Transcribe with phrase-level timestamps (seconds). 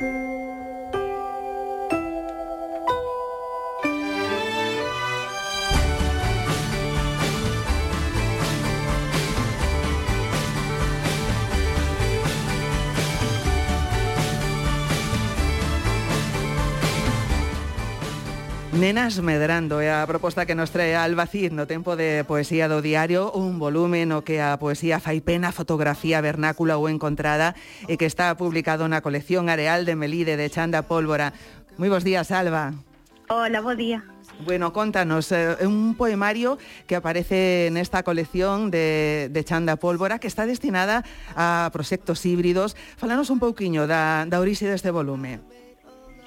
[0.00, 0.39] Thank you.
[18.80, 23.28] Nenas medrando é a proposta que nos trae Albacid no tempo de poesía do diario,
[23.28, 27.52] un volumen o que a poesía fai pena, fotografía vernácula ou encontrada
[27.92, 31.36] e que está publicado na colección Areal de Melide de Chanda Pólvora.
[31.76, 32.72] Moi bons días, Alba.
[33.28, 34.00] Hola, bo día.
[34.48, 36.56] Bueno, contanos, eh, un poemario
[36.88, 41.04] que aparece en esta colección de, de Chanda Pólvora que está destinada
[41.36, 42.80] a proxectos híbridos.
[42.96, 45.44] Falanos un pouquiño da, da orixe deste volume.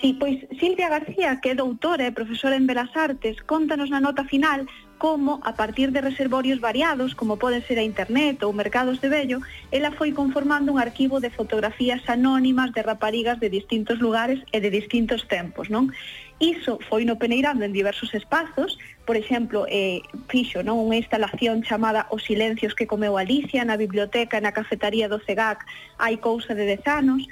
[0.00, 4.24] Sí, pois Silvia García, que é doutora e profesora en Belas Artes, contanos na nota
[4.24, 4.64] final
[4.96, 9.44] como, a partir de reservorios variados, como poden ser a internet ou mercados de vello,
[9.68, 14.72] ela foi conformando un arquivo de fotografías anónimas de raparigas de distintos lugares e de
[14.72, 15.92] distintos tempos, non?
[16.40, 20.00] Iso foi no peneirando en diversos espazos, por exemplo, eh,
[20.32, 25.12] fixo non unha instalación chamada Os silencios que comeu Alicia na biblioteca e na cafetaría
[25.12, 25.60] do CEGAC
[26.00, 27.28] hai cousa de 10 anos,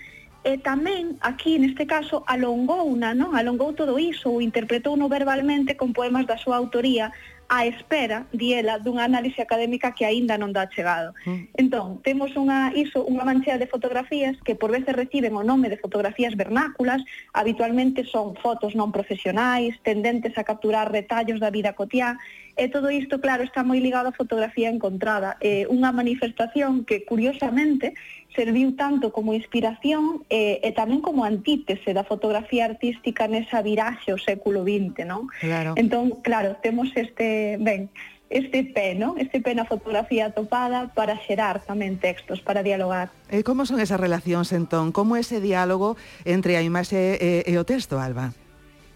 [0.46, 3.34] e tamén aquí neste caso alongou alongouna, non?
[3.34, 7.12] Alongou todo iso, ou interpretou no verbalmente con poemas da súa autoría
[7.48, 11.16] á espera, diela, dunha análise académica que aínda non dá chegado.
[11.24, 11.48] Mm.
[11.56, 15.80] Entón, temos unha iso, unha manchea de fotografías que por veces reciben o nome de
[15.80, 17.00] fotografías vernáculas,
[17.32, 22.20] habitualmente son fotos non profesionais, tendentes a capturar retallos da vida cotiá,
[22.58, 25.38] E todo isto, claro, está moi ligado á fotografía encontrada.
[25.38, 27.94] Eh, unha manifestación que, curiosamente,
[28.34, 34.18] serviu tanto como inspiración eh, e tamén como antítese da fotografía artística nesa viraxe ao
[34.18, 35.30] século XX, non?
[35.38, 35.78] Claro.
[35.78, 37.62] Entón, claro, temos este...
[37.62, 37.94] Ben,
[38.28, 39.16] este pé, non?
[39.16, 43.08] Este pé na fotografía topada para xerar tamén textos, para dialogar.
[43.32, 44.92] E como son esas relacións entón?
[44.92, 45.96] Como ese diálogo
[46.28, 48.36] entre a imaxe e, e o texto, Alba?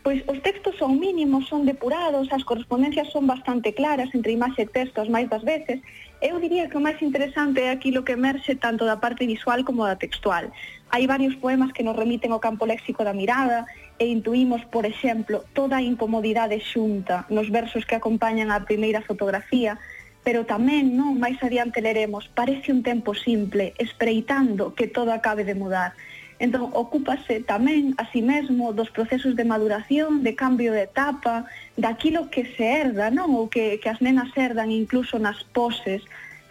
[0.03, 4.67] Pois os textos son mínimos, son depurados, as correspondencias son bastante claras entre imaxe e
[4.67, 5.79] texto as máis das veces.
[6.19, 9.87] Eu diría que o máis interesante é aquilo que emerxe tanto da parte visual como
[9.87, 10.51] da textual.
[10.91, 13.63] Hai varios poemas que nos remiten ao campo léxico da mirada
[14.03, 19.79] e intuímos, por exemplo, toda a incomodidade xunta nos versos que acompañan a primeira fotografía,
[20.27, 25.55] pero tamén, non, máis adiante leremos, parece un tempo simple, espreitando que todo acabe de
[25.55, 25.95] mudar.
[26.39, 31.45] Entón, ocúpase tamén a si mesmo dos procesos de maduración, de cambio de etapa,
[31.77, 33.35] daquilo que se herda, non?
[33.37, 36.03] Ou que, que as nenas herdan incluso nas poses,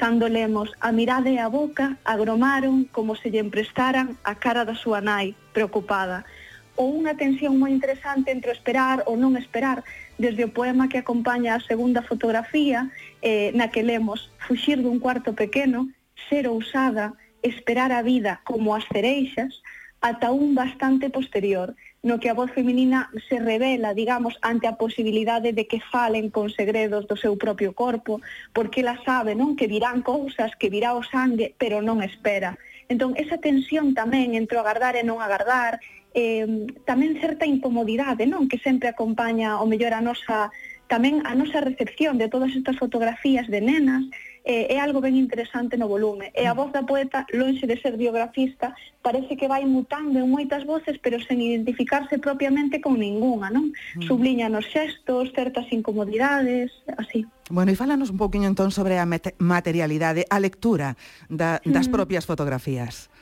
[0.01, 4.73] cando lemos a mirada e a boca agromaron como se lle emprestaran a cara da
[4.73, 6.25] súa nai preocupada
[6.73, 9.85] ou unha tensión moi interesante entre o esperar ou non esperar
[10.17, 12.89] desde o poema que acompaña a segunda fotografía
[13.21, 15.85] eh, na que lemos fuxir dun cuarto pequeno
[16.33, 19.62] ser ousada esperar a vida como as cereixas
[20.02, 25.53] ata un bastante posterior, no que a voz feminina se revela, digamos, ante a posibilidade
[25.53, 28.18] de que falen con segredos do seu propio corpo,
[28.50, 32.57] porque ela sabe, non, que dirán cousas, que virá o sangue, pero non espera.
[32.90, 35.78] Entón, esa tensión tamén entre o agardar e non agardar,
[36.18, 36.50] eh,
[36.90, 40.50] tamén certa incomodidade, non, que sempre acompaña, o mellor, a nosa
[40.90, 44.03] tamén a nosa recepción de todas estas fotografías de nenas,
[44.44, 46.34] eh, é algo ben interesante no volume.
[46.34, 46.57] E a mm.
[46.57, 51.22] voz da poeta, lonxe de ser biografista, parece que vai mutando en moitas voces, pero
[51.22, 53.69] sen identificarse propiamente con ningunha, non?
[53.97, 54.06] Mm.
[54.09, 57.25] Subliña nos xestos, certas incomodidades, así.
[57.53, 59.06] Bueno, e fálanos un poquinho entón sobre a
[59.38, 60.97] materialidade, a lectura
[61.29, 61.94] da, das mm.
[61.94, 63.13] propias fotografías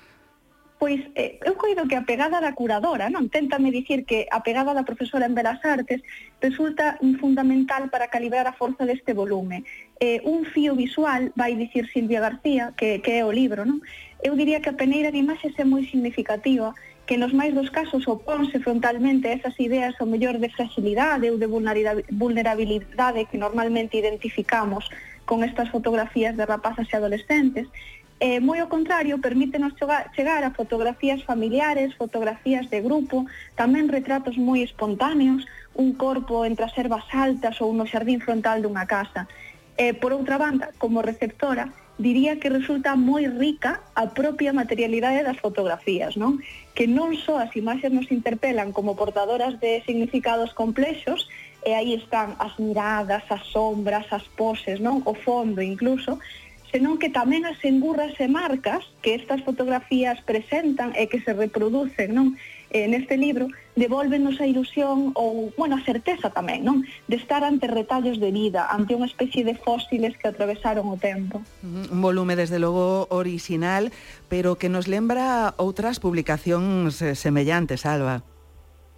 [0.79, 3.28] pois eh, eu coido que a pegada da curadora, non?
[3.28, 6.00] Téntame dicir que a pegada da profesora en Belas Artes
[6.40, 9.68] resulta fundamental para calibrar a forza deste volume.
[10.00, 13.84] Eh, un fío visual, vai dicir Silvia García, que, que é o libro, non?
[14.23, 16.72] Eu diría que a peneira de imaxes é moi significativa,
[17.03, 21.35] que nos máis dos casos oponse frontalmente a esas ideas ao mellor de fragilidade ou
[21.35, 24.88] de vulnerabilidade que normalmente identificamos
[25.28, 27.68] con estas fotografías de rapazas e adolescentes,
[28.19, 29.74] eh, moi ao contrario, permítenos
[30.16, 33.24] chegar a fotografías familiares, fotografías de grupo,
[33.56, 35.48] tamén retratos moi espontáneos,
[35.80, 39.24] un corpo entre as ervas altas ou no xardín frontal dunha casa.
[39.80, 45.39] Eh, por outra banda, como receptora, diría que resulta moi rica a propia materialidade das
[45.39, 46.39] fotografías, non?
[46.75, 51.27] Que non só as imaxes nos interpelan como portadoras de significados complexos,
[51.63, 55.04] e aí están as miradas, as sombras, as poses, non?
[55.04, 56.19] O fondo incluso,
[56.71, 62.13] senón que tamén as engurras e marcas que estas fotografías presentan e que se reproducen
[62.13, 62.38] non
[62.69, 66.86] eh, neste libro devolvenos a ilusión ou, bueno, a certeza tamén, non?
[67.10, 71.42] De estar ante retallos de vida, ante unha especie de fósiles que atravesaron o tempo.
[71.66, 73.89] Un volume, desde logo, original,
[74.30, 78.22] pero que nos lembra outras publicacións eh, semellantes, Alba.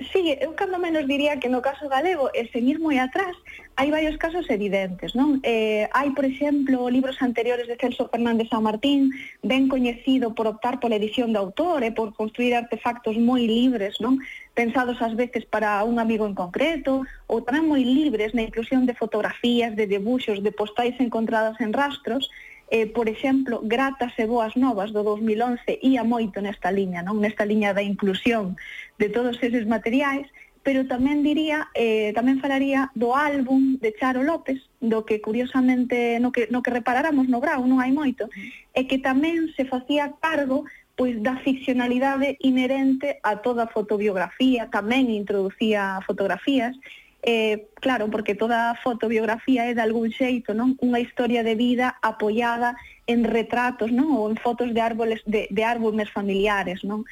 [0.10, 3.38] Sí, eu cando menos diría que no caso galego, e sen ir moi atrás,
[3.78, 5.38] hai varios casos evidentes, non?
[5.46, 9.14] Eh, hai, por exemplo, libros anteriores de Celso Fernández San Martín,
[9.46, 14.18] ben coñecido por optar pola edición de autor e por construir artefactos moi libres, non?
[14.58, 18.98] Pensados ás veces para un amigo en concreto, ou tamén moi libres na inclusión de
[18.98, 22.26] fotografías, de debuxos, de postais encontradas en rastros,
[22.72, 27.20] eh, por exemplo, Gratas e Boas Novas do 2011 ia moito nesta liña, non?
[27.20, 28.56] Nesta liña da inclusión
[28.96, 30.24] de todos eses materiais,
[30.64, 36.32] pero tamén diría, eh, tamén falaría do álbum de Charo López, do que curiosamente no
[36.32, 38.32] que, no que reparáramos no Brau non hai moito,
[38.72, 40.64] e que tamén se facía cargo
[40.96, 46.78] pois da ficcionalidade inherente a toda a fotobiografía, tamén introducía fotografías,
[47.24, 50.74] eh, claro, porque toda a fotobiografía é de algún xeito, non?
[50.82, 52.74] Unha historia de vida apoiada
[53.06, 54.18] en retratos, non?
[54.18, 57.06] Ou en fotos de árboles de, de árboles familiares, non?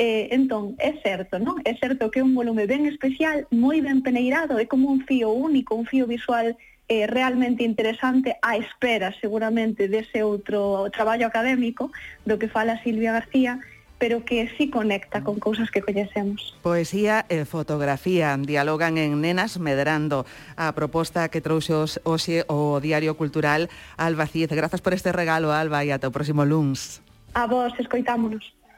[0.00, 1.60] Eh, entón, é certo, non?
[1.68, 5.28] É certo que é un volume ben especial, moi ben peneirado, é como un fío
[5.28, 6.56] único, un fío visual
[6.90, 11.92] eh, realmente interesante á espera seguramente dese outro traballo académico
[12.26, 13.62] do que fala Silvia García
[14.00, 16.56] pero que sí conecta con cousas que coñecemos.
[16.64, 20.24] Poesía e fotografía dialogan en Nenas Medrando,
[20.56, 23.68] a proposta que trouxe hoxe o Diario Cultural
[24.00, 24.48] Alba Cid.
[24.56, 27.04] Grazas por este regalo, Alba, e ata o próximo luns.
[27.36, 28.56] A vos, escoitámonos.